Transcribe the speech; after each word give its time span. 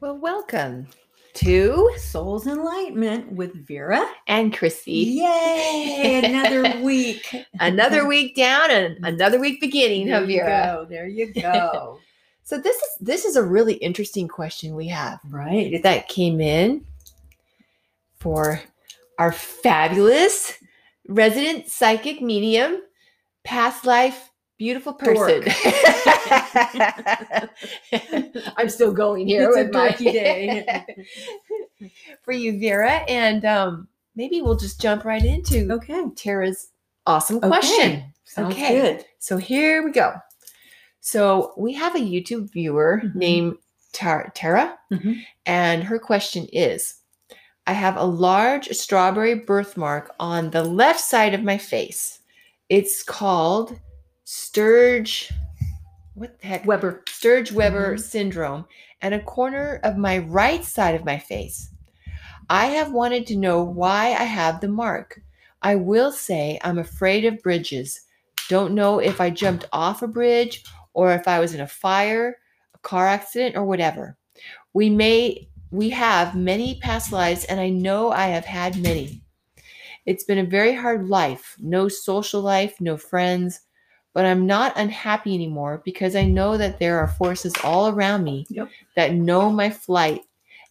Well, 0.00 0.18
welcome 0.18 0.88
to 1.34 1.90
Souls 1.98 2.46
Enlightenment 2.46 3.32
with 3.32 3.66
Vera. 3.66 4.06
and 4.26 4.54
Chrissy. 4.56 4.92
Yay! 5.22 6.22
Another 6.24 6.80
week. 6.84 7.34
Another 7.60 8.06
week 8.08 8.34
down 8.36 8.70
and 8.70 9.04
another 9.04 9.38
week 9.38 9.60
beginning, 9.60 10.08
huh, 10.08 10.20
There 10.20 10.30
you 10.30 10.40
Vera? 10.40 10.72
go. 10.80 10.86
There 10.88 11.06
you 11.06 11.32
go. 11.32 12.00
So 12.48 12.56
this 12.60 12.76
is 12.76 12.90
this 13.00 13.24
is 13.24 13.34
a 13.34 13.42
really 13.42 13.74
interesting 13.74 14.28
question 14.28 14.76
we 14.76 14.86
have 14.86 15.18
right. 15.30 15.82
That 15.82 16.06
came 16.06 16.40
in 16.40 16.86
for 18.20 18.60
our 19.18 19.32
fabulous 19.32 20.52
resident 21.08 21.68
psychic 21.68 22.22
medium, 22.22 22.82
past 23.42 23.84
life 23.84 24.30
beautiful 24.58 24.92
person. 24.94 25.44
I'm 28.56 28.68
still 28.68 28.92
going 28.92 29.26
here 29.26 29.48
It's 29.48 29.56
a 29.56 29.64
with 29.64 29.72
my 29.72 29.90
day. 29.92 30.84
for 32.22 32.32
you, 32.32 32.58
Vera, 32.58 33.02
and 33.08 33.44
um, 33.44 33.88
maybe 34.14 34.42
we'll 34.42 34.56
just 34.56 34.80
jump 34.80 35.04
right 35.04 35.24
into 35.24 35.70
okay. 35.72 36.04
Tara's 36.16 36.68
awesome 37.06 37.36
Okay. 37.38 37.48
question. 37.48 38.12
Sounds 38.24 38.54
Okay. 38.54 38.80
good. 38.80 39.04
So 39.18 39.36
here 39.36 39.84
we 39.84 39.92
go. 39.92 40.14
So 41.00 41.52
we 41.56 41.72
have 41.74 41.94
a 41.94 41.98
YouTube 42.00 42.50
viewer 42.52 43.02
Mhm. 43.04 43.14
named 43.14 43.56
Tar- 43.92 44.32
Tara, 44.34 44.78
Mhm. 44.92 45.22
and 45.46 45.84
her 45.84 45.98
question 45.98 46.46
is 46.52 46.94
I 47.68 47.72
have 47.72 47.96
a 47.96 48.04
large 48.04 48.68
strawberry 48.70 49.34
birthmark 49.34 50.14
on 50.20 50.50
the 50.50 50.62
left 50.64 51.00
side 51.00 51.34
of 51.34 51.42
my 51.42 51.58
face. 51.58 52.20
It's 52.68 53.02
called 53.02 53.78
Sturge. 54.28 55.32
What 56.14 56.40
the 56.40 56.48
heck? 56.48 56.66
Weber. 56.66 57.04
Sturge 57.08 57.52
Weber 57.52 57.94
Mhm. 57.94 58.00
syndrome, 58.00 58.66
and 59.00 59.14
a 59.14 59.22
corner 59.22 59.78
of 59.84 59.96
my 59.96 60.18
right 60.18 60.64
side 60.64 60.96
of 60.96 61.04
my 61.04 61.16
face. 61.16 61.70
I 62.50 62.66
have 62.66 62.90
wanted 62.90 63.24
to 63.28 63.36
know 63.36 63.62
why 63.62 64.06
I 64.06 64.24
have 64.24 64.60
the 64.60 64.68
mark. 64.68 65.20
I 65.62 65.76
will 65.76 66.10
say 66.10 66.58
I'm 66.64 66.78
afraid 66.78 67.24
of 67.24 67.40
bridges. 67.40 68.00
Don't 68.48 68.74
know 68.74 68.98
if 68.98 69.20
I 69.20 69.30
jumped 69.30 69.66
off 69.72 70.02
a 70.02 70.08
bridge 70.08 70.64
or 70.92 71.12
if 71.12 71.28
I 71.28 71.38
was 71.38 71.54
in 71.54 71.60
a 71.60 71.68
fire, 71.68 72.38
a 72.74 72.78
car 72.78 73.06
accident, 73.06 73.56
or 73.56 73.64
whatever. 73.64 74.16
We 74.72 74.90
may 74.90 75.48
we 75.70 75.90
have 75.90 76.34
many 76.34 76.80
past 76.80 77.12
lives, 77.12 77.44
and 77.44 77.60
I 77.60 77.68
know 77.68 78.10
I 78.10 78.26
have 78.26 78.44
had 78.44 78.76
many. 78.76 79.22
It's 80.04 80.24
been 80.24 80.38
a 80.38 80.44
very 80.44 80.74
hard 80.74 81.08
life, 81.08 81.54
no 81.60 81.86
social 81.86 82.40
life, 82.40 82.80
no 82.80 82.96
friends, 82.96 83.60
but 84.16 84.24
I'm 84.24 84.46
not 84.46 84.72
unhappy 84.76 85.34
anymore 85.34 85.82
because 85.84 86.16
I 86.16 86.24
know 86.24 86.56
that 86.56 86.78
there 86.78 86.98
are 86.98 87.06
forces 87.06 87.52
all 87.62 87.88
around 87.88 88.24
me 88.24 88.46
Yep. 88.48 88.70
that 88.94 89.12
know 89.12 89.50
my 89.50 89.68
flight 89.68 90.22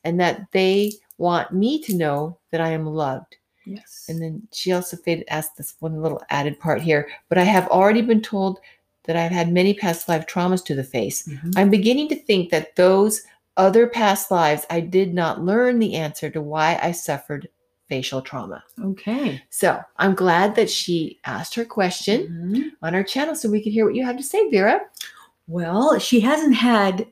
and 0.03 0.19
that 0.19 0.47
they 0.51 0.93
want 1.19 1.51
me 1.51 1.79
to 1.83 1.93
know 1.95 2.39
that 2.49 2.59
I 2.59 2.69
am 2.69 2.87
loved. 2.87 3.35
Yes. 3.63 4.07
And 4.09 4.19
then 4.19 4.47
she 4.51 4.71
also 4.71 4.97
faded, 4.97 5.25
asked 5.29 5.57
this 5.57 5.75
one 5.79 6.01
little 6.01 6.23
added 6.31 6.59
part 6.59 6.81
here, 6.81 7.07
but 7.29 7.37
I 7.37 7.43
have 7.43 7.67
already 7.67 8.01
been 8.01 8.23
told 8.23 8.59
that 9.03 9.15
I've 9.15 9.31
had 9.31 9.53
many 9.53 9.75
past 9.75 10.09
life 10.09 10.25
traumas 10.25 10.65
to 10.65 10.73
the 10.73 10.83
face. 10.83 11.27
Mhm. 11.27 11.53
I'm 11.55 11.69
beginning 11.69 12.07
to 12.09 12.15
think 12.15 12.49
that 12.49 12.75
those 12.75 13.21
other 13.57 13.85
past 13.85 14.31
lives, 14.31 14.65
I 14.71 14.79
did 14.79 15.13
not 15.13 15.43
learn 15.45 15.77
the 15.77 15.93
answer 15.93 16.31
to 16.31 16.41
why 16.41 16.79
I 16.81 16.93
suffered 16.93 17.47
facial 17.89 18.21
trauma. 18.21 18.63
okay. 18.83 19.41
So 19.49 19.79
I'm 19.97 20.15
glad 20.15 20.55
that 20.55 20.69
she 20.69 21.19
asked 21.25 21.53
her 21.55 21.65
question 21.65 22.27
Mhm. 22.53 22.71
on 22.81 22.95
our 22.95 23.03
channel 23.03 23.35
so 23.35 23.49
we 23.49 23.61
can 23.61 23.71
hear 23.71 23.85
what 23.85 23.95
you 23.95 24.03
have 24.05 24.17
to 24.17 24.23
say, 24.23 24.49
Vera. 24.49 24.81
Well, 25.47 25.99
she 25.99 26.19
hasn't 26.19 26.55
had 26.55 27.07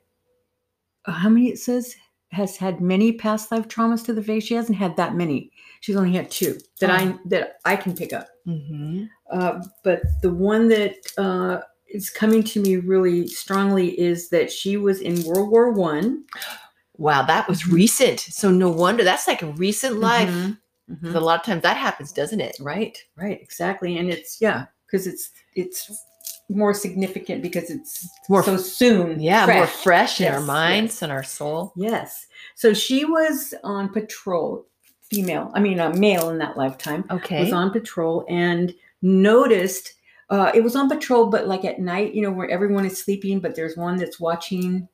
uh, 1.05 1.11
how 1.11 1.29
many 1.29 1.49
it 1.49 1.59
says 1.59 1.95
has 2.31 2.57
had 2.57 2.81
many 2.81 3.11
past 3.13 3.51
life 3.51 3.67
traumas 3.67 4.03
to 4.05 4.13
the 4.13 4.23
face. 4.23 4.43
She 4.45 4.55
hasn't 4.55 4.77
had 4.77 4.95
that 4.97 5.13
many. 5.15 5.51
She's 5.81 5.95
only 5.95 6.13
had 6.13 6.31
two 6.31 6.57
that 6.79 6.89
I 6.89 7.15
that 7.25 7.57
I 7.65 7.75
can 7.75 7.95
pick 7.95 8.11
up. 8.13 8.27
Mm-hmm. 8.47 9.03
Uh, 9.31 9.61
but 9.83 10.01
the 10.23 10.33
one 10.33 10.67
that 10.69 10.95
uh, 11.17 11.59
is 11.87 12.09
coming 12.09 12.41
to 12.45 12.59
me 12.61 12.77
really 12.77 13.27
strongly 13.27 13.99
is 13.99 14.29
that 14.29 14.51
she 14.51 14.77
was 14.77 15.01
in 15.01 15.21
World 15.23 15.51
War 15.51 15.71
One. 15.71 16.23
Wow, 16.97 17.23
that 17.23 17.47
was 17.49 17.63
Mhm. 17.63 17.73
recent. 17.73 18.19
So 18.21 18.49
no 18.49 18.69
wonder 18.69 19.03
that's 19.03 19.27
like 19.27 19.41
a 19.43 19.51
recent 19.53 19.99
life. 19.99 20.29
Mhm. 20.29 20.57
'Cause 20.89 20.97
A 21.01 21.05
mm-hmm. 21.15 21.23
lot 21.23 21.39
of 21.39 21.45
times 21.45 21.61
that 21.63 21.77
happens, 21.77 22.11
doesn't 22.11 22.41
it? 22.41 22.57
Right, 22.59 22.97
right, 23.15 23.39
exactly, 23.41 23.97
and 23.97 24.09
it's 24.09 24.39
yeah, 24.41 24.65
because 24.85 25.07
it's 25.07 25.31
it's 25.55 25.89
more 26.49 26.73
significant 26.73 27.41
because 27.41 27.69
it's 27.69 28.09
More 28.29 28.43
so 28.43 28.57
soon. 28.57 29.19
Yeah, 29.21 29.45
more 29.45 29.65
fresh 29.67 30.19
in 30.19 30.31
our 30.31 30.41
minds 30.41 30.95
yes. 30.95 31.01
and 31.01 31.11
our 31.11 31.23
soul. 31.23 31.71
Yes. 31.77 32.27
So 32.55 32.73
she 32.73 33.05
was 33.05 33.53
on 33.63 33.89
patrol, 33.89 34.65
female. 35.09 35.51
I 35.55 35.61
mean, 35.61 35.79
a 35.79 35.95
male 35.95 36.29
in 36.29 36.37
that 36.39 36.57
lifetime 36.57 37.05
Okay. 37.09 37.43
was 37.43 37.53
on 37.53 37.71
patrol 37.71 38.25
and 38.29 38.73
noticed. 39.01 39.93
Uh, 40.29 40.51
it 40.53 40.63
was 40.63 40.75
on 40.75 40.89
patrol, 40.89 41.27
but 41.27 41.47
like 41.47 41.63
at 41.63 41.79
night, 41.79 42.13
you 42.13 42.21
know, 42.21 42.31
where 42.31 42.49
everyone 42.49 42.85
is 42.85 42.97
sleeping, 43.01 43.39
but 43.39 43.55
there's 43.55 43.77
one 43.77 43.95
that's 43.97 44.19
watching. 44.19 44.87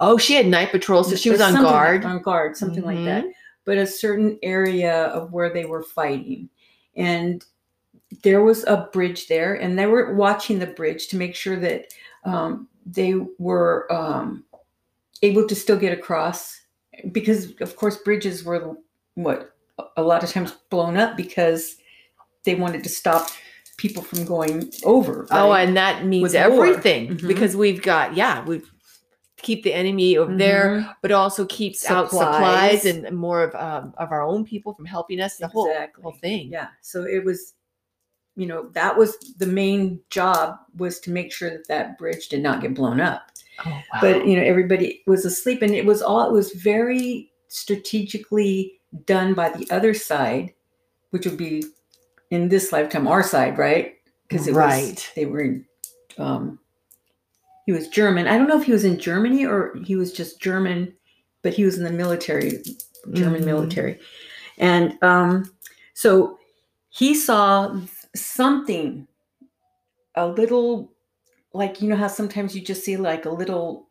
oh, 0.00 0.16
she 0.18 0.34
had 0.34 0.46
night 0.46 0.70
patrol, 0.70 1.02
so 1.04 1.16
she 1.16 1.30
was 1.30 1.40
uh, 1.40 1.44
on 1.44 1.52
something 1.52 1.64
like- 1.64 1.72
guard. 1.72 2.04
on 2.04 2.22
guard, 2.22 2.56
something 2.56 2.84
like 2.84 3.04
that. 3.04 3.24
Mm-hmm. 3.24 3.30
But 3.64 3.78
a 3.78 3.86
certain 3.86 4.38
area 4.42 5.04
of 5.06 5.32
where 5.32 5.52
they 5.52 5.64
were 5.64 5.82
fighting, 5.82 6.48
and 6.96 7.44
there 8.22 8.42
was 8.42 8.64
a 8.64 8.88
bridge 8.92 9.26
there, 9.28 9.54
and 9.54 9.78
they 9.78 9.86
were 9.86 10.14
watching 10.14 10.58
the 10.58 10.66
bridge 10.66 11.08
to 11.08 11.16
make 11.16 11.34
sure 11.34 11.56
that 11.56 11.86
um, 12.24 12.68
they 12.86 13.14
were 13.38 13.90
um, 13.92 14.44
able 15.22 15.46
to 15.48 15.54
still 15.54 15.78
get 15.78 15.96
across, 15.96 16.60
because 17.12 17.58
of 17.60 17.76
course 17.76 17.96
bridges 17.98 18.44
were 18.44 18.76
what 19.14 19.54
a 19.96 20.02
lot 20.02 20.22
of 20.22 20.30
times 20.30 20.52
blown 20.70 20.96
up 20.96 21.16
because 21.16 21.76
they 22.44 22.54
wanted 22.54 22.82
to 22.84 22.88
stop 22.88 23.28
people 23.76 24.02
from 24.02 24.24
going 24.24 24.70
over. 24.84 25.26
Oh, 25.30 25.52
and 25.52 25.76
that 25.76 26.04
means 26.04 26.22
With 26.22 26.34
everything 26.34 27.16
Mhm. 27.16 27.28
because 27.28 27.56
we've 27.56 27.82
got 27.82 28.14
yeah, 28.16 28.44
we 28.44 28.62
keep 29.44 29.62
the 29.62 29.72
enemy 29.72 30.16
over 30.16 30.34
there, 30.36 30.80
Mhm. 30.80 30.94
but 31.02 31.12
also 31.12 31.44
keeps 31.46 31.88
out 31.88 32.10
Supplies. 32.10 32.82
supplies 32.82 32.84
and 32.86 33.16
more 33.16 33.44
of 33.44 33.54
um, 33.54 33.94
of 33.98 34.10
our 34.10 34.22
own 34.22 34.44
people 34.44 34.74
from 34.74 34.86
helping 34.86 35.20
us. 35.20 35.36
The 35.36 35.46
whole 35.46 35.66
Exactly. 35.70 36.02
whole 36.02 36.12
thing. 36.20 36.48
Yeah. 36.50 36.68
So 36.80 37.04
it 37.04 37.22
was, 37.24 37.54
you 38.34 38.46
know, 38.46 38.70
that 38.70 38.96
was 38.96 39.16
the 39.38 39.46
main 39.46 40.00
job 40.10 40.56
was 40.76 40.98
to 41.00 41.10
make 41.12 41.30
sure 41.32 41.50
that 41.50 41.68
that 41.68 41.98
bridge 41.98 42.28
did 42.28 42.42
not 42.42 42.60
get 42.60 42.74
blown 42.74 43.00
up. 43.00 43.30
Oh, 43.64 43.70
wow. 43.70 43.82
But 44.00 44.26
you 44.26 44.36
know, 44.36 44.42
everybody 44.42 45.02
was 45.06 45.24
asleep, 45.24 45.62
and 45.62 45.72
it 45.72 45.84
was 45.86 46.02
all 46.02 46.26
it 46.28 46.32
was 46.32 46.50
very 46.52 47.30
strategically 47.48 48.80
done 49.06 49.34
by 49.34 49.48
the 49.50 49.68
other 49.70 49.94
side, 49.94 50.52
which 51.10 51.26
would 51.26 51.36
be 51.36 51.64
in 52.30 52.48
this 52.48 52.72
lifetime 52.72 53.06
our 53.06 53.22
side, 53.22 53.58
right? 53.58 53.94
Because 54.28 54.48
it 54.48 54.54
Right. 54.54 54.94
was 54.94 55.08
they 55.14 55.26
were 55.26 55.40
in. 55.40 55.66
Um, 56.18 56.58
he 57.66 57.72
was 57.72 57.88
German. 57.88 58.26
I 58.28 58.36
don't 58.36 58.48
know 58.48 58.58
if 58.60 58.66
he 58.66 58.72
was 58.72 58.84
in 58.84 58.98
Germany 58.98 59.44
or 59.46 59.74
he 59.84 59.96
was 59.96 60.12
just 60.12 60.40
German, 60.40 60.92
but 61.42 61.54
he 61.54 61.64
was 61.64 61.78
in 61.78 61.84
the 61.84 61.90
military, 61.92 62.62
German 63.12 63.42
Mhm. 63.42 63.46
military, 63.46 63.98
and 64.58 64.96
um, 65.02 65.50
so 65.94 66.38
he 66.90 67.14
saw 67.14 67.78
something, 68.14 69.06
a 70.14 70.26
little, 70.26 70.92
like 71.52 71.80
you 71.82 71.88
know 71.88 71.96
how 71.96 72.06
sometimes 72.08 72.54
you 72.54 72.62
just 72.62 72.84
see 72.84 72.96
like 72.96 73.24
a 73.26 73.30
little 73.30 73.88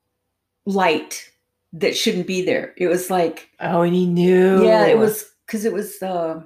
light 0.66 1.30
that 1.74 1.96
shouldn't 1.98 2.28
be 2.28 2.44
there. 2.46 2.74
It 2.78 2.88
was 2.88 3.10
like 3.10 3.50
oh, 3.60 3.82
and 3.82 3.94
he 3.94 4.06
knew. 4.06 4.64
yeah, 4.66 4.86
it 4.86 4.98
was 4.98 5.32
because 5.46 5.66
it 5.66 5.74
was 5.74 6.02
uh, 6.02 6.42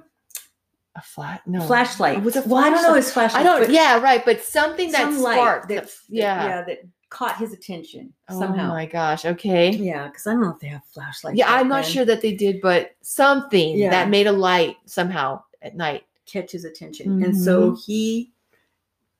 a 0.96 1.02
flat. 1.02 1.42
No 1.46 1.60
flashlight. 1.66 2.18
It 2.18 2.24
was 2.24 2.36
a 2.36 2.42
well, 2.42 2.56
I 2.58 2.70
don't 2.70 2.82
know 2.82 2.92
flashlight. 2.92 2.96
his 3.04 3.12
flashlight. 3.12 3.40
I 3.40 3.58
don't. 3.58 3.70
Yeah, 3.70 4.00
right. 4.00 4.24
But 4.24 4.42
something 4.42 4.90
that 4.92 5.02
some 5.02 5.18
sparked. 5.18 5.68
that- 5.68 5.90
yeah. 6.08 6.44
yeah, 6.48 6.62
that 6.64 6.78
caught 7.10 7.36
his 7.38 7.52
attention 7.52 8.12
somehow. 8.28 8.66
Oh 8.66 8.74
my 8.74 8.86
gosh. 8.86 9.24
Okay. 9.24 9.70
Yeah, 9.70 10.08
because 10.08 10.26
I 10.26 10.32
don't 10.32 10.42
know 10.42 10.50
if 10.50 10.60
they 10.60 10.66
have 10.68 10.84
flashlights. 10.84 11.38
Yeah, 11.38 11.52
I'm 11.52 11.68
not 11.68 11.84
then. 11.84 11.92
sure 11.92 12.04
that 12.04 12.20
they 12.20 12.34
did, 12.34 12.60
but 12.60 12.90
something 13.00 13.78
Yeah. 13.78 13.90
that 13.90 14.10
made 14.10 14.26
a 14.26 14.32
light 14.32 14.76
somehow 14.86 15.42
at 15.62 15.74
night. 15.76 16.04
catch 16.26 16.52
his 16.52 16.66
attention. 16.66 17.22
And 17.22 17.34
so 17.34 17.70
Mm-hmm. 17.70 17.80
he 17.86 18.32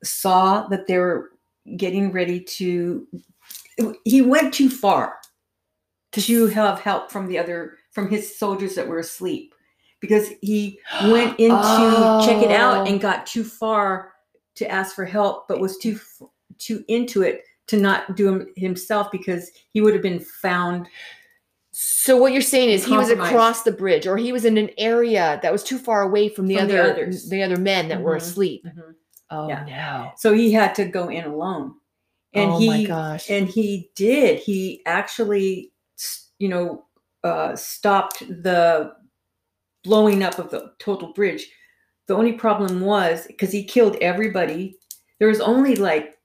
saw 0.03 0.67
that 0.67 0.85
they 0.85 0.97
were 0.99 1.31
getting 1.75 2.11
ready 2.11 2.39
to 2.39 3.07
he 4.05 4.21
went 4.21 4.53
too 4.53 4.69
far 4.69 5.17
to 6.11 6.47
have 6.49 6.79
help 6.79 7.11
from 7.11 7.27
the 7.27 7.37
other 7.37 7.77
from 7.91 8.09
his 8.09 8.37
soldiers 8.37 8.75
that 8.75 8.87
were 8.87 8.99
asleep 8.99 9.53
because 9.99 10.29
he 10.41 10.79
went 11.05 11.39
in 11.39 11.49
to 11.49 12.21
check 12.25 12.43
it 12.43 12.51
out 12.51 12.85
Oh. 12.87 12.91
and 12.91 13.01
got 13.01 13.25
too 13.25 13.43
far 13.43 14.13
to 14.55 14.69
ask 14.69 14.95
for 14.95 15.05
help 15.05 15.47
but 15.47 15.59
was 15.59 15.77
too 15.77 15.99
too 16.59 16.83
into 16.87 17.23
it 17.23 17.43
to 17.69 17.77
not 17.77 18.15
do 18.15 18.27
him 18.27 18.47
himself 18.55 19.07
because 19.11 19.49
he 19.73 19.81
would 19.81 19.93
have 19.93 20.03
been 20.03 20.19
found 20.19 20.87
So 21.71 22.17
what 22.17 22.33
you're 22.33 22.41
saying 22.41 22.69
is 22.71 22.83
he 22.83 22.97
was 22.97 23.09
across 23.09 23.61
the 23.63 23.71
bridge, 23.71 24.07
or 24.07 24.17
he 24.17 24.31
was 24.33 24.43
in 24.43 24.57
an 24.57 24.71
area 24.77 25.39
that 25.43 25.51
was 25.51 25.63
too 25.63 25.77
far 25.77 26.01
away 26.01 26.27
from 26.27 26.47
the 26.47 26.57
From 26.57 26.67
the 26.67 26.79
other 26.81 26.91
others. 26.93 27.29
the 27.29 27.43
other 27.43 27.57
men 27.57 27.87
that 27.89 28.01
were 28.01 28.15
Mhm. 28.15 28.21
asleep. 28.21 28.67
Oh 29.29 29.47
Yeah. 29.47 29.63
no! 29.67 30.11
so 30.17 30.33
he 30.33 30.51
had 30.51 30.73
to 30.75 30.85
go 30.85 31.09
in 31.09 31.23
alone 31.25 31.75
and 32.33 32.51
oh 32.51 32.59
he 32.59 32.67
my 32.67 32.83
gosh! 32.85 33.29
and 33.29 33.47
he 33.47 33.91
did 33.95 34.39
he 34.39 34.81
actually 34.87 35.71
you 36.39 36.49
know 36.49 36.85
uh, 37.23 37.55
stopped 37.55 38.19
the 38.27 38.93
blowing 39.83 40.23
up 40.23 40.39
of 40.39 40.49
the 40.49 40.71
total 40.79 41.13
bridge. 41.13 41.45
The 42.07 42.15
only 42.15 42.33
problem 42.33 42.81
was 42.81 43.27
because 43.27 43.51
he 43.51 43.63
killed 43.63 43.95
everybody. 44.01 44.77
There 45.19 45.27
was 45.27 45.41
only 45.41 45.75
like 45.75 46.15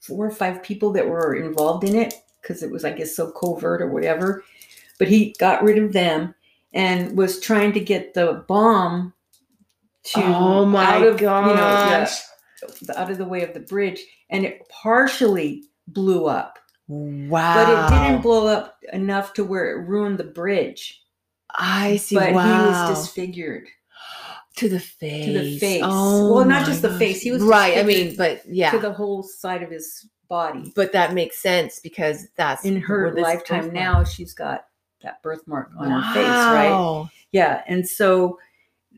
four 0.00 0.26
or 0.26 0.30
five 0.30 0.62
people 0.62 0.92
that 0.92 1.08
were 1.08 1.34
involved 1.34 1.84
in 1.84 1.96
it 1.96 2.14
because 2.40 2.62
it 2.62 2.70
was, 2.70 2.84
I 2.84 2.92
guess, 2.92 3.14
so 3.14 3.30
covert 3.30 3.82
or 3.82 3.88
whatever. 3.88 4.44
But 4.98 5.08
he 5.08 5.34
got 5.38 5.62
rid 5.62 5.78
of 5.78 5.92
them 5.92 6.34
and 6.72 7.16
was 7.16 7.40
trying 7.40 7.72
to 7.72 7.80
get 7.80 8.14
the 8.14 8.44
bomb 8.48 9.12
to 10.04 10.22
Oh 10.24 10.64
my 10.64 10.84
out 10.84 11.06
of, 11.06 11.18
gosh. 11.18 12.20
You 12.62 12.68
know, 12.68 12.74
the, 12.82 13.00
out 13.00 13.10
of 13.10 13.18
the 13.18 13.24
way 13.24 13.42
of 13.42 13.54
the 13.54 13.60
bridge, 13.60 14.00
and 14.30 14.44
it 14.44 14.68
partially 14.68 15.64
blew 15.86 16.26
up, 16.26 16.58
wow. 16.88 17.54
but 17.54 17.68
it 17.68 17.98
didn't 17.98 18.22
blow 18.22 18.46
up 18.46 18.78
enough 18.92 19.32
to 19.34 19.44
where 19.44 19.70
it 19.70 19.86
ruined 19.86 20.18
the 20.18 20.24
bridge. 20.24 21.02
I 21.56 21.96
see. 21.96 22.16
but 22.16 22.32
wow. 22.32 22.44
he 22.44 22.68
was 22.68 22.98
disfigured. 22.98 23.68
To 24.58 24.68
the 24.68 24.80
face. 24.80 25.26
To 25.26 25.32
the 25.32 25.58
face. 25.58 25.82
Oh 25.84 26.34
Well, 26.34 26.44
not 26.44 26.66
just 26.66 26.82
the 26.82 26.88
gosh. 26.88 26.98
face. 26.98 27.22
He 27.22 27.30
was 27.30 27.42
right. 27.42 27.78
I 27.78 27.82
mean, 27.82 28.14
but 28.16 28.42
yeah. 28.46 28.70
to 28.70 28.78
the 28.78 28.92
whole 28.92 29.22
side 29.22 29.62
of 29.62 29.70
his 29.70 30.06
body. 30.28 30.72
but 30.76 30.92
that 30.92 31.14
makes 31.14 31.38
sense 31.40 31.80
because 31.80 32.28
that's 32.36 32.64
In 32.64 32.80
her 32.80 33.14
lifetime 33.14 33.70
birthmark- 33.70 33.72
now, 33.72 34.04
she's 34.04 34.34
got 34.34 34.66
that 35.02 35.22
birthmark 35.22 35.70
on 35.78 35.90
her 35.90 36.14
face, 36.14 36.26
right? 36.26 36.70
Wow. 36.70 37.08
Yeah, 37.32 37.62
and 37.66 37.88
so 37.88 38.38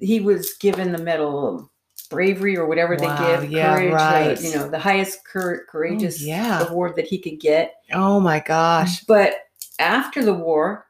he 0.00 0.20
was 0.20 0.54
given 0.54 0.92
the 0.92 0.98
medal 0.98 1.56
of 1.56 1.68
bravery 2.08 2.56
or 2.56 2.66
whatever 2.66 2.96
Wow, 2.96 3.16
they 3.38 3.42
give, 3.42 3.52
yeah, 3.52 3.74
courage, 3.74 3.92
uh, 3.92 3.94
right. 3.94 4.36
the, 4.38 4.48
you 4.48 4.54
know, 4.56 4.68
the 4.68 4.78
highest 4.78 5.24
cour- 5.24 5.66
courageous 5.68 6.20
oh, 6.22 6.26
yeah. 6.26 6.66
award 6.68 6.96
that 6.96 7.06
he 7.06 7.18
could 7.18 7.38
get. 7.38 7.74
Oh 7.92 8.18
my 8.18 8.40
gosh. 8.40 9.04
But 9.04 9.34
after 9.78 10.24
the 10.24 10.34
war, 10.34 10.86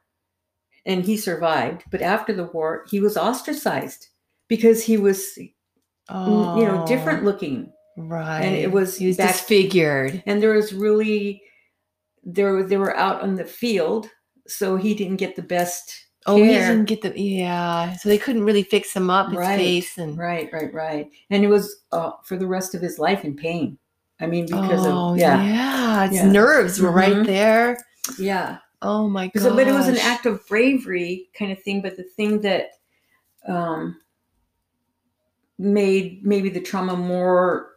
and 0.86 1.04
he 1.04 1.16
survived, 1.16 1.84
but 1.90 2.00
after 2.00 2.32
the 2.32 2.44
war, 2.44 2.84
he 2.88 3.00
was 3.00 3.16
ostracized 3.18 4.08
because 4.50 4.84
he 4.84 4.98
was, 4.98 5.38
Oh, 6.10 6.58
you 6.58 6.66
know, 6.66 6.84
different 6.86 7.24
looking. 7.24 7.72
Right. 7.96 8.40
and 8.42 8.54
it 8.56 8.70
was 8.72 8.96
he 8.98 9.06
was 9.06 9.16
back- 9.16 9.32
disfigured. 9.32 10.22
and 10.26 10.42
there 10.42 10.52
was 10.54 10.72
really 10.72 11.42
there 12.24 12.62
they 12.62 12.76
were 12.78 12.96
out 12.96 13.20
on 13.22 13.34
the 13.34 13.44
field 13.44 14.08
so 14.46 14.76
he 14.76 14.94
didn't 14.94 15.16
get 15.16 15.36
the 15.36 15.42
best 15.42 16.06
Oh, 16.26 16.36
he 16.36 16.44
didn't 16.48 16.84
get 16.84 17.00
the 17.02 17.12
yeah. 17.18 17.94
So 17.96 18.08
they 18.08 18.18
couldn't 18.18 18.44
really 18.44 18.62
fix 18.62 18.92
him 18.94 19.08
up 19.10 19.28
his 19.28 19.38
Right, 19.38 19.56
face 19.58 19.98
and 19.98 20.16
right 20.18 20.48
right 20.52 20.72
right 20.72 21.10
and 21.30 21.44
it 21.44 21.48
was 21.48 21.82
uh, 21.92 22.12
for 22.24 22.36
the 22.36 22.46
rest 22.46 22.74
of 22.74 22.80
his 22.80 22.98
life 22.98 23.24
in 23.24 23.34
pain 23.36 23.76
i 24.20 24.26
mean 24.26 24.46
because 24.46 24.86
oh 24.86 25.12
of 25.12 25.18
yeah 25.18 25.42
yeah, 25.42 26.04
its 26.06 26.14
Yeah. 26.14 26.30
nerves 26.30 26.80
were 26.80 26.92
right 26.92 27.16
Mhm. 27.16 27.26
there. 27.26 27.76
yeah 28.18 28.58
Oh 28.82 29.08
my 29.08 29.28
god. 29.28 29.56
but 29.56 29.66
it 29.68 29.72
was 29.74 29.88
an 29.88 29.98
act 29.98 30.24
of 30.26 30.46
bravery 30.46 31.28
kind 31.38 31.52
of 31.52 31.62
thing 31.62 31.82
but 31.82 31.96
the 31.96 32.04
thing 32.16 32.40
that 32.42 32.70
um 33.46 33.96
made 35.60 36.24
maybe 36.24 36.48
the 36.48 36.60
trauma 36.60 36.96
more 36.96 37.72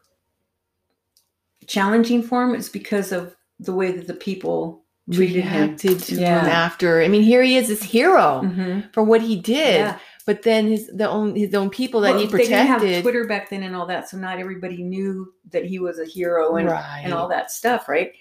challenging 1.68 2.24
for 2.24 2.44
him 2.44 2.56
is 2.56 2.70
because 2.70 3.12
of 3.12 3.36
the 3.60 3.74
way 3.74 3.92
that 3.92 4.08
the 4.08 4.14
people 4.14 4.84
treated 5.12 5.44
him 5.44 5.68
reacted 5.70 6.00
to 6.00 6.16
Yeah. 6.16 6.42
him 6.42 6.50
after. 6.50 7.02
I 7.02 7.08
mean, 7.10 7.24
here 7.24 7.44
he 7.44 7.58
is, 7.58 7.68
this 7.68 7.84
hero 7.84 8.42
Mhm. 8.44 8.92
for 8.94 9.04
what 9.04 9.22
he 9.22 9.36
did. 9.36 9.76
Yeah. 9.76 10.00
But 10.26 10.44
then 10.44 10.68
his 10.68 10.88
the 10.88 11.10
own 11.10 11.36
his 11.36 11.54
own 11.54 11.70
people 11.70 12.00
that 12.02 12.12
Well, 12.16 12.20
he 12.20 12.28
They 12.28 12.38
didn't 12.48 12.68
have. 12.68 13.02
Twitter 13.02 13.26
back 13.28 13.50
then 13.50 13.64
and 13.64 13.76
all 13.76 13.86
that, 13.88 14.08
so 14.10 14.18
not 14.18 14.40
everybody 14.40 14.82
knew 14.82 15.34
that 15.52 15.66
he 15.66 15.80
was 15.80 16.00
a 16.00 16.06
hero 16.06 16.56
and, 16.56 16.70
right. 16.70 17.02
and 17.04 17.14
all 17.14 17.28
that 17.28 17.52
stuff, 17.52 17.90
right? 17.90 18.14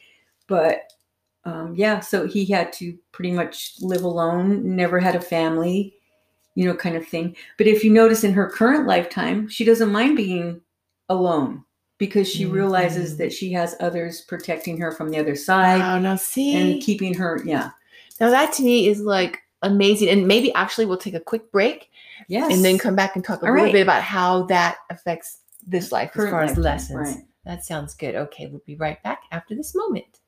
But 0.49 0.93
um, 1.44 1.75
yeah, 1.76 1.99
so 2.00 2.26
he 2.26 2.44
had 2.44 2.73
to 2.75 2.97
pretty 3.12 3.31
much 3.32 3.75
live 3.81 4.03
alone, 4.03 4.76
never 4.76 4.99
had 5.00 5.14
a 5.17 5.20
family, 5.20 5.94
you 6.54 6.66
know, 6.66 6.75
kind 6.75 6.96
of 6.96 7.06
thing. 7.06 7.34
But 7.58 7.66
if 7.66 7.82
you 7.84 7.90
notice 7.90 8.25
in 8.25 8.32
her 8.34 8.49
current 8.50 8.87
lifetime, 8.87 9.49
she 9.49 9.64
doesn't 9.64 9.93
mind 9.93 10.16
being 10.16 10.60
alone 11.08 11.64
because 11.99 12.28
she 12.31 12.44
realizes 12.46 13.14
Mhm. 13.14 13.19
that 13.19 13.32
she 13.32 13.52
has 13.52 13.76
others 13.81 14.22
protecting 14.22 14.78
her 14.78 14.90
from 14.93 15.10
the 15.10 15.19
other 15.19 15.37
side 15.37 15.78
Wow, 15.81 15.99
now 15.99 16.16
see, 16.16 16.54
and 16.54 16.82
keeping 16.82 17.14
her, 17.14 17.40
yeah. 17.44 17.70
now 18.20 18.31
that 18.31 18.52
to 18.54 18.62
me 18.62 18.88
is 18.88 19.00
like 19.00 19.38
amazing. 19.62 20.08
And 20.08 20.26
maybe 20.26 20.52
actually 20.54 20.87
we'll 20.87 20.96
take 20.99 21.14
a 21.14 21.20
quick 21.20 21.52
break 21.52 21.88
Yes. 22.28 22.52
and 22.52 22.64
then 22.64 22.78
come 22.78 22.96
back 22.96 23.14
and 23.14 23.25
talk 23.25 23.43
a 23.43 23.46
All 23.46 23.52
little 23.52 23.66
right. 23.66 23.72
bit 23.72 23.82
about 23.82 24.02
how 24.02 24.43
that 24.46 24.78
affects 24.90 25.38
this 25.66 25.93
life 25.93 26.10
as 26.10 26.14
Current 26.16 26.31
far 26.31 26.43
as 26.43 26.56
lessons. 26.58 26.99
Right. 26.99 27.25
That 27.44 27.64
sounds 27.64 27.94
good. 27.94 28.14
Okay, 28.16 28.46
we'll 28.49 28.62
be 28.66 28.76
right 28.76 29.00
back 29.04 29.22
after 29.31 29.54
this 29.54 29.75
moment. 29.75 30.19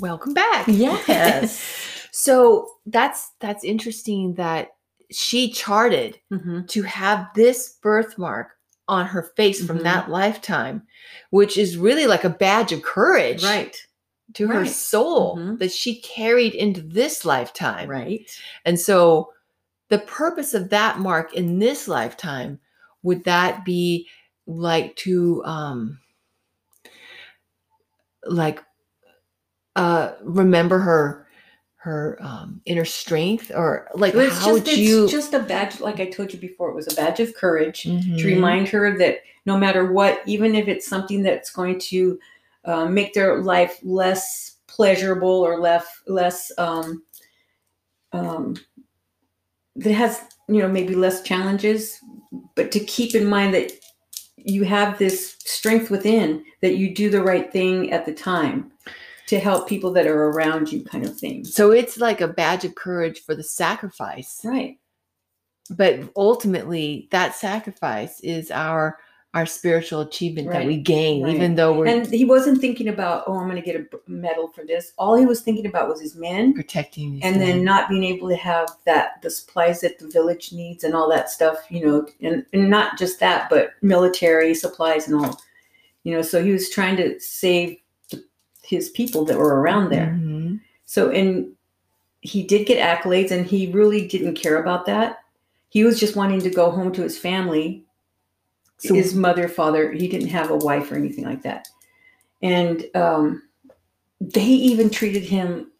Welcome 0.00 0.34
back. 0.34 0.66
Yes. 0.68 1.62
so 2.12 2.68
that's 2.86 3.32
that's 3.40 3.64
interesting 3.64 4.34
that 4.34 4.70
she 5.10 5.50
charted 5.50 6.18
hmm 6.30 6.62
to 6.68 6.82
have 6.82 7.28
this 7.34 7.78
birthmark 7.82 8.48
on 8.88 9.06
her 9.06 9.22
face 9.36 9.64
from 9.64 9.78
Mhm. 9.78 9.82
that 9.84 10.10
lifetime, 10.10 10.82
which 11.30 11.56
is 11.58 11.76
really 11.76 12.06
like 12.06 12.24
a 12.24 12.30
badge 12.30 12.72
of 12.72 12.82
courage 12.82 13.42
Right. 13.44 13.76
to 14.34 14.46
her 14.48 14.60
Right. 14.60 14.70
soul 14.70 15.36
Mhm. 15.36 15.58
that 15.58 15.72
she 15.72 16.00
carried 16.00 16.54
into 16.54 16.80
this 16.80 17.24
lifetime. 17.24 17.88
Right. 17.88 18.28
And 18.64 18.78
so 18.80 19.32
the 19.88 19.98
purpose 19.98 20.52
of 20.54 20.70
that 20.70 20.98
mark 20.98 21.32
in 21.34 21.58
this 21.58 21.88
lifetime 21.88 22.60
would 23.02 23.24
that 23.24 23.64
be 23.64 24.08
like 24.46 24.96
to 24.96 25.42
um 25.44 25.98
like 28.24 28.62
uh 29.78 30.14
remember 30.22 30.78
her 30.78 31.26
her 31.76 32.18
um 32.20 32.60
inner 32.66 32.84
strength 32.84 33.52
or 33.54 33.88
like 33.94 34.12
it's 34.14 34.38
how 34.38 34.56
just 34.56 34.66
it's 34.66 34.78
you 34.78 35.08
just 35.08 35.32
a 35.32 35.38
badge, 35.38 35.80
like 35.80 36.00
I 36.00 36.06
told 36.10 36.32
you 36.32 36.40
before, 36.40 36.70
it 36.70 36.74
was 36.74 36.92
a 36.92 36.96
badge 36.96 37.20
of 37.20 37.34
courage 37.34 37.84
Mhm. 37.84 38.18
to 38.18 38.26
remind 38.26 38.68
her 38.68 38.98
that 38.98 39.20
no 39.46 39.56
matter 39.56 39.92
what, 39.92 40.20
even 40.26 40.54
if 40.54 40.66
it's 40.68 40.86
something 40.88 41.22
that's 41.22 41.50
going 41.50 41.78
to 41.78 42.18
uh, 42.64 42.86
make 42.86 43.14
their 43.14 43.40
life 43.42 43.78
less 43.82 44.56
pleasurable 44.66 45.28
or 45.46 45.58
less 45.60 45.86
less 46.08 46.50
um, 46.58 47.02
um, 48.12 48.56
that 49.76 49.92
has 49.92 50.20
you 50.48 50.60
know 50.60 50.68
maybe 50.68 50.94
less 50.96 51.22
challenges, 51.22 52.00
but 52.56 52.72
to 52.72 52.80
keep 52.80 53.14
in 53.14 53.24
mind 53.26 53.54
that 53.54 53.70
you 54.36 54.64
have 54.64 54.98
this 54.98 55.36
strength 55.44 55.90
within 55.90 56.44
that 56.62 56.76
you 56.76 56.94
do 56.94 57.08
the 57.10 57.22
right 57.22 57.52
thing 57.52 57.92
at 57.92 58.04
the 58.04 58.12
time 58.12 58.70
to 59.28 59.38
help 59.38 59.68
people 59.68 59.92
that 59.92 60.06
are 60.06 60.24
around 60.30 60.72
you, 60.72 60.82
kind 60.84 61.04
of 61.06 61.16
thing. 61.18 61.44
so 61.44 61.70
it's 61.70 61.96
like 61.98 62.20
a 62.20 62.28
badge 62.28 62.64
of 62.64 62.74
courage 62.74 63.20
for 63.24 63.34
the 63.34 63.42
sacrifice 63.42 64.40
Right. 64.44 64.78
but 65.70 66.00
ultimately 66.16 67.08
that 67.10 67.34
sacrifice 67.34 68.20
is 68.20 68.50
our 68.50 68.98
our 69.34 69.44
spiritual 69.44 70.00
achievement 70.00 70.50
that 70.50 70.64
we 70.64 70.78
gain 70.78 71.22
right. 71.22 71.34
even 71.34 71.54
though 71.54 71.74
we're 71.76 71.86
And 71.86 72.06
he 72.06 72.24
wasn't 72.24 72.62
thinking 72.62 72.88
about, 72.88 73.24
oh, 73.26 73.36
I'm 73.36 73.46
going 73.46 73.62
to 73.62 73.72
get 73.72 73.76
a 73.76 73.86
medal 74.10 74.48
for 74.48 74.64
this. 74.64 74.92
All 74.96 75.14
he 75.16 75.26
was 75.26 75.42
thinking 75.42 75.66
about 75.66 75.86
was 75.86 76.00
his 76.00 76.16
men, 76.16 76.54
protecting 76.54 77.12
these 77.12 77.22
and 77.22 77.38
then 77.38 77.62
not 77.62 77.90
being 77.90 78.04
able 78.04 78.30
to 78.30 78.36
have 78.36 78.70
that 78.86 79.20
the 79.20 79.30
supplies 79.30 79.82
that 79.82 79.98
the 79.98 80.08
village 80.08 80.50
needs 80.54 80.82
and 80.82 80.94
all 80.94 81.10
that 81.10 81.28
stuff. 81.28 81.58
You 81.68 81.84
know, 81.86 82.06
and, 82.22 82.46
and 82.54 82.70
not 82.70 82.96
just 82.98 83.20
that, 83.20 83.50
but 83.50 83.72
military 83.82 84.54
supplies 84.54 85.08
and 85.08 85.16
all. 85.20 85.38
You 86.04 86.14
know, 86.14 86.22
so 86.22 86.42
he 86.42 86.50
was 86.50 86.70
trying 86.70 86.96
to 86.96 87.20
save 87.20 87.76
his 88.68 88.90
people 88.90 89.24
that 89.24 89.38
were 89.38 89.60
around 89.60 89.90
there. 89.90 90.18
Mhm. 90.20 90.60
So, 90.84 91.10
and 91.10 91.52
he 92.20 92.42
did 92.42 92.66
get 92.66 92.78
accolades, 92.84 93.30
and 93.30 93.46
he 93.46 93.70
really 93.72 94.06
didn't 94.06 94.34
care 94.34 94.60
about 94.60 94.86
that. 94.86 95.20
He 95.70 95.84
was 95.84 96.00
just 96.00 96.16
wanting 96.16 96.40
to 96.40 96.50
go 96.50 96.70
home 96.70 96.92
to 96.92 97.02
his 97.02 97.18
family 97.18 97.84
So- 98.78 98.94
his 98.94 99.14
mother, 99.14 99.48
father. 99.48 99.92
He 99.92 100.08
didn't 100.08 100.28
have 100.28 100.50
a 100.50 100.56
wife 100.56 100.90
or 100.92 100.96
anything 100.96 101.24
like 101.24 101.42
that. 101.42 101.68
And 102.42 102.86
um, 102.94 103.42
they 104.20 104.44
even 104.44 104.88
treated 104.88 105.24
him, 105.24 105.72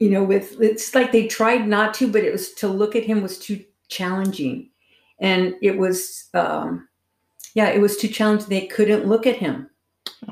you 0.00 0.10
know, 0.10 0.24
with 0.24 0.60
it's 0.60 0.94
like 0.94 1.12
they 1.12 1.26
tried 1.26 1.68
not 1.68 1.94
to, 1.94 2.10
but 2.10 2.24
it 2.24 2.32
was 2.32 2.52
to 2.54 2.68
look 2.68 2.96
at 2.96 3.04
him 3.04 3.22
was 3.22 3.38
too 3.38 3.64
challenging. 3.88 4.70
And 5.20 5.54
it 5.62 5.78
was, 5.78 6.28
um, 6.34 6.88
yeah, 7.54 7.68
it 7.68 7.80
was 7.80 7.96
too 7.96 8.08
challenging. 8.08 8.48
They 8.48 8.66
couldn't 8.66 9.06
look 9.06 9.26
at 9.26 9.36
him. 9.36 9.70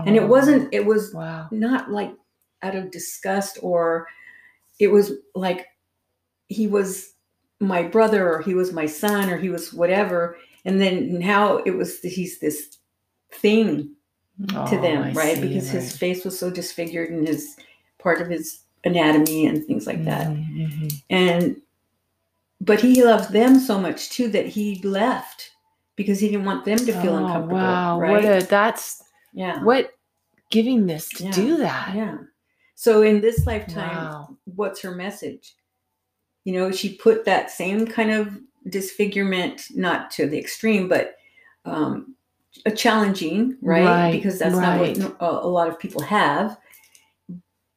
And 0.05 0.17
it 0.17 0.23
Oh, 0.23 0.27
wasn't, 0.27 0.73
it 0.73 0.85
was 0.85 1.13
wow 1.15 1.49
not 1.51 1.91
like 1.91 2.13
out 2.63 2.75
of 2.75 2.91
disgust 2.91 3.59
or 3.63 4.07
it 4.81 4.89
was 4.89 5.13
like 5.35 5.67
he 6.49 6.67
was 6.67 7.15
my 7.61 7.83
brother 7.83 8.33
or 8.33 8.43
he 8.43 8.55
was 8.55 8.73
my 8.73 8.87
son 8.87 9.31
or 9.31 9.37
he 9.37 9.49
was 9.49 9.73
whatever 9.73 10.37
and 10.65 10.81
then 10.81 11.19
now 11.19 11.59
it 11.59 11.71
was 11.71 12.01
he's 12.01 12.39
this 12.39 12.79
thing 13.33 13.91
to 14.49 14.55
Oh, 14.57 14.83
them 14.83 15.03
I 15.05 15.13
right 15.13 15.37
see, 15.37 15.49
because 15.49 15.71
his 15.71 15.97
face 15.97 16.25
was 16.25 16.39
so 16.39 16.51
disfigured 16.51 17.11
and 17.11 17.27
his 17.27 17.57
part 17.99 18.21
of 18.21 18.29
his 18.29 18.61
anatomy 18.85 19.47
and 19.47 19.65
things 19.65 19.87
like 19.87 20.05
that 20.05 20.29
Mhm, 20.29 20.69
mhm. 20.69 21.03
and 21.11 21.57
but 22.61 22.81
he 22.81 23.03
loved 23.05 23.33
them 23.33 23.59
so 23.59 23.79
much 23.79 24.11
too 24.11 24.29
that 24.29 24.47
he 24.47 24.81
left 24.83 25.51
because 25.97 26.21
he 26.21 26.29
didn't 26.29 26.45
want 26.47 26.65
them 26.65 26.79
to 26.79 26.93
feel 26.93 27.15
Oh, 27.15 27.17
uncomfortable. 27.17 27.57
Wow, 27.57 28.01
right? 28.01 28.23
what 28.25 28.43
a 28.43 28.47
that's 28.47 29.03
yeah. 29.37 29.63
what 29.63 29.93
giving 30.51 30.87
this 30.87 31.09
to 31.11 31.25
Yeah, 31.25 31.31
do 31.33 31.57
that. 31.59 31.95
Yeah. 31.95 32.19
So 32.75 33.03
in 33.03 33.21
this 33.21 33.47
lifetime, 33.47 33.97
Wow. 33.97 34.37
what's 34.45 34.81
her 34.83 34.95
message? 34.95 35.55
You 36.45 36.55
know, 36.55 36.73
she 36.73 36.95
put 36.97 37.25
that 37.27 37.51
same 37.51 37.87
kind 37.87 38.11
of 38.11 38.39
disfigurement, 38.69 39.67
not 39.75 40.11
to 40.13 40.27
the 40.27 40.39
extreme, 40.39 40.89
but 40.89 41.17
um, 41.65 42.15
a 42.65 42.71
challenging, 42.71 43.57
right? 43.61 43.85
Right, 43.85 44.13
Because 44.13 44.39
that's 44.39 44.55
right. 44.55 44.97
not 44.97 45.21
what 45.21 45.45
a, 45.45 45.47
lot 45.49 45.69
of 45.69 45.79
people 45.79 46.03
have. 46.03 46.59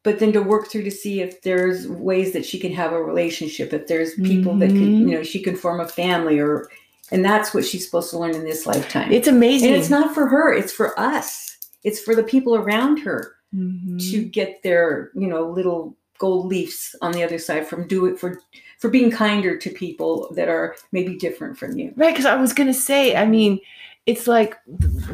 But 0.04 0.20
then 0.20 0.32
to 0.34 0.42
work 0.42 0.68
through 0.70 0.84
to 0.84 0.92
see 0.92 1.20
if 1.22 1.42
there's 1.42 1.88
ways 1.88 2.32
that 2.34 2.46
she 2.46 2.58
can 2.60 2.72
have 2.74 2.94
a 2.94 3.04
relationship, 3.04 3.74
if 3.74 3.88
there's 3.88 4.16
people 4.16 4.56
that 4.58 4.70
could, 4.70 4.78
you 4.80 5.06
know, 5.06 5.24
she 5.24 5.42
can 5.42 5.56
form 5.56 5.82
a 5.82 5.88
family, 5.88 6.40
or 6.40 6.70
and 7.12 7.24
that's 7.24 7.54
what 7.54 7.66
she's 7.66 7.86
supposed 7.86 8.10
to 8.12 8.18
learn 8.20 8.36
in 8.36 8.44
this 8.44 8.66
lifetime. 8.66 9.12
It's 9.12 9.28
amazing. 9.28 9.70
and 9.70 9.78
it's 9.78 9.90
not 9.90 10.14
for 10.14 10.28
her; 10.28 10.54
it's 10.54 10.74
for 10.74 10.98
us. 11.00 11.58
It's 11.84 12.00
for 12.02 12.16
the 12.16 12.24
people 12.24 12.56
around 12.56 13.00
her 13.00 13.34
Mhm. 13.56 14.12
to 14.12 14.24
get 14.24 14.62
their 14.64 15.10
you 15.16 15.28
know 15.28 15.50
little 15.50 15.96
gold 16.20 16.46
leafs 16.48 16.96
on 17.02 17.14
the 17.14 17.24
other 17.24 17.40
side 17.40 17.66
from 17.66 17.88
do 17.88 18.06
it 18.06 18.20
for 18.20 18.40
for 18.78 18.90
being 18.90 19.10
kinder 19.10 19.58
to 19.58 19.70
people 19.72 20.32
that 20.36 20.48
are 20.50 20.76
maybe 20.92 21.16
different 21.18 21.58
from 21.58 21.78
you 21.78 21.92
Right, 21.96 22.14
because 22.14 22.26
I 22.26 22.36
was 22.36 22.54
gonna 22.54 22.74
say, 22.74 23.16
I 23.16 23.26
mean, 23.26 23.60
it's 24.06 24.26
like, 24.28 24.56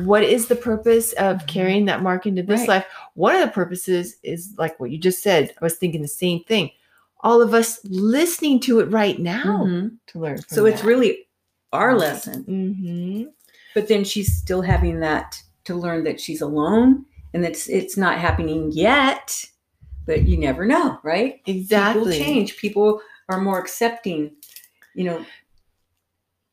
what 0.03 0.23
is 0.23 0.47
the 0.47 0.55
purpose 0.55 1.13
of 1.13 1.37
Mhm. 1.37 1.47
carrying 1.47 1.85
that 1.85 2.03
mark 2.03 2.25
into 2.25 2.43
this 2.43 2.61
Right. 2.61 2.69
life? 2.69 2.85
One 3.15 3.35
of 3.35 3.41
the 3.41 3.47
purposes 3.53 4.17
is 4.23 4.53
like 4.57 4.79
what 4.79 4.91
you 4.91 4.97
just 4.97 5.23
said. 5.23 5.53
I 5.61 5.63
was 5.65 5.75
thinking 5.75 6.01
the 6.01 6.07
same 6.07 6.43
thing. 6.43 6.69
All 7.21 7.41
of 7.41 7.53
us 7.53 7.79
listening 7.85 8.59
to 8.61 8.79
it 8.81 8.85
right 8.91 9.17
now 9.19 9.63
Mhm. 9.65 9.91
to 10.07 10.19
learn. 10.19 10.37
From 10.37 10.45
so 10.55 10.65
it's 10.65 10.83
really 10.83 11.24
our 11.75 11.95
lesson 11.97 12.43
Mhm. 12.45 13.27
but 13.75 13.87
then 13.87 14.03
she's 14.03 14.35
still 14.35 14.61
having 14.61 14.99
that 15.01 15.41
to 15.65 15.75
learn 15.75 16.03
that 16.05 16.19
she's 16.19 16.41
alone 16.41 17.05
and 17.33 17.43
that 17.43 17.51
it's, 17.51 17.67
it's 17.69 17.97
not 17.97 18.17
happening 18.19 18.71
yet 18.71 19.43
but 20.05 20.23
you 20.27 20.37
never 20.37 20.65
know 20.65 20.99
right 21.03 21.41
exactly. 21.45 22.03
people 22.03 22.25
change 22.25 22.57
people 22.57 23.01
are 23.29 23.41
more 23.41 23.59
accepting 23.59 24.31
you 24.93 25.03
know 25.03 25.25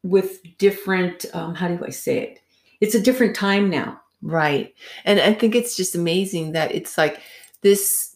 with 0.03 0.41
different 0.59 1.25
um, 1.35 1.55
how 1.55 1.69
do 1.69 1.79
i 1.87 1.91
say 1.91 2.19
it 2.19 2.41
it's 2.81 2.95
a 2.95 3.01
different 3.01 3.35
time 3.37 3.69
now 3.71 3.99
Right. 4.25 4.73
And 5.05 5.19
I 5.19 5.35
think 5.35 5.57
it's 5.57 5.77
just 5.77 5.97
amazing 5.97 6.53
that 6.53 6.73
it's 6.73 6.97
like 6.97 7.21
this 7.63 8.15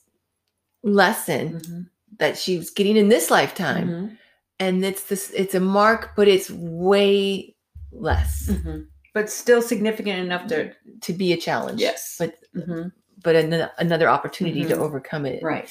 lesson 0.84 1.58
Mhm. 1.60 1.86
that 2.20 2.38
she's 2.38 2.70
getting 2.70 2.96
in 2.96 3.08
this 3.08 3.28
lifetime. 3.28 3.88
Mhm. 3.88 4.18
And 4.58 4.84
it's 4.84 5.04
this 5.04 5.30
it's 5.32 5.54
a 5.54 5.60
mark, 5.60 6.12
but 6.16 6.28
it's 6.28 6.50
way 6.50 7.54
less 7.92 8.48
Mhm. 8.50 8.86
but 9.14 9.30
still 9.30 9.62
significant 9.62 10.18
enough 10.20 10.46
to 10.48 10.72
to 11.00 11.12
be 11.12 11.32
a 11.32 11.36
challenge. 11.36 11.80
yes 11.80 12.16
But 12.18 12.34
Mhm. 12.54 12.92
but 13.22 13.34
an- 13.36 13.70
another 13.78 14.08
opportunity 14.08 14.64
to 14.64 14.74
Mhm. 14.74 14.78
overcome 14.80 15.24
it. 15.26 15.42
right 15.42 15.68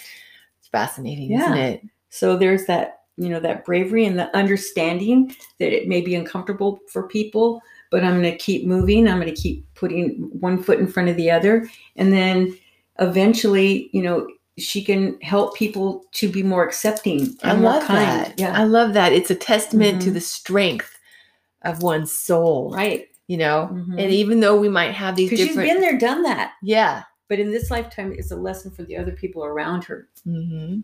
It's 0.59 0.67
fascinating, 0.69 1.31
Yeah. 1.31 1.43
isn't 1.43 1.57
it? 1.57 1.81
so 2.09 2.35
there's 2.37 2.65
that 2.65 3.01
you 3.17 3.29
know 3.29 3.39
that 3.39 3.63
bravery 3.65 4.05
and 4.05 4.17
the 4.19 4.35
understanding 4.35 5.33
that 5.59 5.71
it 5.71 5.87
may 5.87 6.01
be 6.01 6.15
uncomfortable 6.15 6.79
for 6.91 7.07
people 7.07 7.61
but 7.91 8.03
i'm 8.03 8.19
going 8.21 8.31
to 8.31 8.37
keep 8.37 8.65
moving 8.65 9.07
i'm 9.07 9.19
going 9.21 9.33
to 9.33 9.41
keep 9.41 9.65
putting 9.73 10.29
one 10.47 10.61
foot 10.61 10.79
in 10.79 10.87
front 10.87 11.07
of 11.09 11.15
the 11.15 11.29
other 11.31 11.67
and 11.95 12.11
then 12.11 12.57
eventually 12.99 13.89
you 13.93 14.01
know 14.01 14.27
she 14.57 14.83
can 14.83 15.19
help 15.21 15.55
people 15.55 16.05
to 16.13 16.29
be 16.29 16.41
more 16.43 16.63
accepting 16.63 17.21
and 17.43 17.51
I 17.51 17.55
more 17.55 17.71
love 17.73 17.83
kind 17.83 18.07
that. 18.25 18.39
yeah 18.39 18.57
I 18.57 18.63
love 18.63 18.93
that. 18.93 19.11
It's 19.13 19.29
a 19.31 19.35
testament 19.35 20.01
to 20.03 20.09
Mhm. 20.09 20.13
the 20.13 20.21
strength 20.21 20.97
of 21.63 21.81
one's 21.83 22.11
soul. 22.11 22.71
right 22.71 23.07
You 23.27 23.37
know? 23.37 23.69
Mhm. 23.73 23.99
And 24.01 24.11
even 24.11 24.39
though 24.39 24.55
we 24.59 24.69
might 24.69 24.91
have 24.93 25.15
these 25.15 25.29
because 25.29 25.45
she's 25.45 25.55
different 25.55 25.69
been 25.73 25.81
there 25.81 25.97
done 25.97 26.23
that 26.23 26.53
Yeah. 26.63 27.03
but 27.27 27.39
in 27.39 27.51
this 27.51 27.69
lifetime 27.71 28.13
it's 28.17 28.31
a 28.31 28.35
lesson 28.35 28.71
for 28.71 28.83
the 28.83 28.95
other 28.97 29.11
people 29.11 29.43
around 29.43 29.83
her 29.85 30.07
hmm 30.23 30.79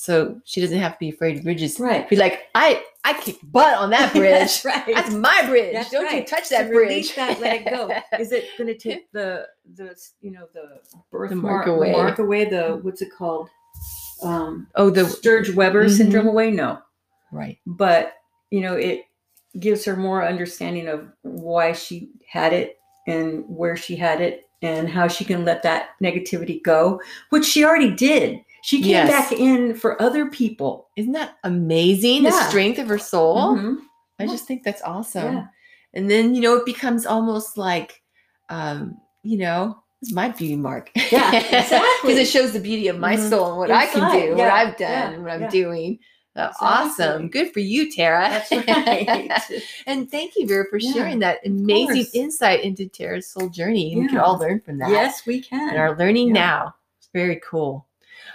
So 0.00 0.40
she 0.46 0.62
doesn't 0.62 0.78
have 0.78 0.92
to 0.92 0.98
be 0.98 1.10
afraid 1.10 1.36
of 1.36 1.42
bridges. 1.44 1.78
right 1.78 2.08
Be 2.08 2.16
like, 2.16 2.44
I 2.54 2.82
I 3.04 3.12
kick 3.20 3.36
butt 3.42 3.76
on 3.76 3.90
that 3.90 4.12
bridge. 4.14 4.30
that's 4.30 4.64
right 4.64 4.82
That's 4.94 5.12
my 5.12 5.42
bridge. 5.46 5.74
That's 5.74 5.90
Don't 5.90 6.10
you 6.16 6.24
touch 6.24 6.48
that 6.48 6.70
release 6.70 7.12
bridge. 7.12 7.16
that, 7.16 7.38
let 7.38 7.60
it 7.60 7.68
go. 7.70 7.90
Is 8.18 8.32
it 8.32 8.46
going 8.56 8.68
to 8.68 8.78
take 8.78 9.12
the 9.12 9.46
the 9.74 9.94
you 10.22 10.30
know 10.30 10.46
the 10.54 10.80
birth 11.12 11.28
The 11.32 11.36
away. 11.36 11.92
mark 11.92 12.18
away? 12.18 12.46
The 12.46 12.78
what's 12.80 13.02
it 13.02 13.10
called? 13.12 13.50
Um, 14.22 14.68
oh, 14.74 14.88
the 14.88 15.06
Sturge 15.06 15.50
Weber 15.54 15.84
Mhm. 15.84 15.90
syndrome 15.98 16.28
away? 16.28 16.50
No, 16.50 16.78
right. 17.30 17.58
but 17.66 18.14
you 18.50 18.62
know 18.62 18.76
it 18.76 19.02
gives 19.58 19.84
her 19.84 19.96
more 19.96 20.26
understanding 20.26 20.88
of 20.88 21.08
why 21.22 21.72
she 21.72 22.08
had 22.26 22.54
it 22.54 22.78
and 23.06 23.44
where 23.48 23.76
she 23.76 23.96
had 23.96 24.22
it 24.22 24.46
and 24.62 24.88
how 24.88 25.08
she 25.08 25.26
can 25.26 25.44
let 25.44 25.62
that 25.62 25.90
negativity 26.02 26.62
go, 26.62 27.00
which 27.28 27.44
she 27.44 27.64
already 27.66 27.90
did. 27.94 28.40
She 28.62 28.80
came 28.82 28.90
Yes. 28.90 29.08
back 29.08 29.32
in 29.38 29.74
for 29.74 30.00
other 30.02 30.26
people. 30.30 30.88
Isn't 30.96 31.12
that 31.12 31.36
amazing? 31.44 32.24
The 32.24 32.32
strength 32.48 32.78
of 32.78 32.88
her 32.88 32.98
soul. 32.98 33.56
Mhm. 33.56 33.76
I 34.18 34.26
just 34.26 34.46
think 34.46 34.62
that's 34.64 34.82
awesome. 34.82 35.34
Yeah. 35.36 35.46
And 35.94 36.10
then, 36.10 36.34
you 36.34 36.40
know, 36.42 36.56
it 36.56 36.66
becomes 36.66 37.06
almost 37.06 37.56
like, 37.56 38.02
um, 38.50 38.96
you 39.22 39.38
know, 39.38 39.76
it's 40.02 40.12
my 40.12 40.28
beauty 40.28 40.56
mark. 40.56 40.90
Yeah, 41.10 41.30
exactly. 41.34 41.88
Because 42.02 42.18
it 42.18 42.28
shows 42.28 42.52
the 42.52 42.60
beauty 42.60 42.88
of 42.88 42.98
my 42.98 43.16
Mhm. 43.16 43.28
soul 43.30 43.48
and 43.50 43.58
what 43.58 43.70
I 43.70 43.86
can 43.86 44.02
Inside, 44.04 44.20
do, 44.26 44.36
what 44.36 44.48
I've 44.50 44.76
done, 44.76 44.90
yeah, 44.90 45.10
and 45.10 45.22
what 45.22 45.32
I'm 45.32 45.42
yeah. 45.42 45.48
doing. 45.50 45.98
Uh, 46.36 46.52
Awesome. 46.60 47.28
Good 47.28 47.52
for 47.52 47.58
you, 47.60 47.90
Tara. 47.90 48.28
That's 48.28 48.52
right. 48.52 49.62
and 49.86 50.08
thank 50.10 50.36
you, 50.36 50.46
Vera, 50.46 50.64
for 50.70 50.78
Yeah, 50.78 50.92
sharing 50.92 51.18
that 51.18 51.40
amazing 51.44 52.06
insight 52.14 52.62
into 52.62 52.86
Tara's 52.88 53.26
soul 53.26 53.48
journey. 53.48 53.96
We 53.96 54.06
can 54.06 54.18
all 54.18 54.38
learn 54.38 54.60
from 54.60 54.78
that. 54.78 54.90
yes, 54.90 55.26
we 55.26 55.40
can. 55.42 55.70
And 55.70 55.78
are 55.78 55.96
learning 55.98 56.28
Yeah. 56.28 56.34
now. 56.34 56.74
It's 56.98 57.08
very 57.12 57.40
cool. 57.44 57.86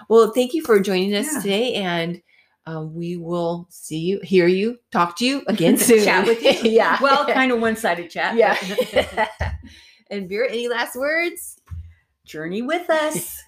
Well, 0.10 0.32
thank 0.32 0.54
you 0.54 0.64
for 0.64 0.80
joining 0.80 1.14
us 1.16 1.32
Yeah. 1.34 1.40
today. 1.42 1.74
And 1.76 2.22
um, 2.66 2.94
we 2.96 3.18
will 3.18 3.68
see 3.70 4.00
you, 4.00 4.20
hear 4.24 4.48
you, 4.48 4.78
talk 4.92 5.18
to 5.18 5.26
you 5.26 5.44
again 5.48 5.78
soon. 5.78 6.04
Chat 6.04 6.26
with 6.28 6.42
you. 6.44 6.52
yeah. 6.72 6.98
Well, 7.02 7.26
kind 7.26 7.52
of 7.52 7.60
one-sided 7.62 8.10
chat. 8.10 8.36
yeah. 8.36 9.28
and 10.10 10.28
Vera, 10.30 10.50
any 10.50 10.68
last 10.68 10.96
words? 10.96 11.60
Journey 12.26 12.62
with 12.64 12.90
us. 12.90 13.42